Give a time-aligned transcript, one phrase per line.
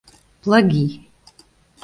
[0.41, 0.83] Плаги.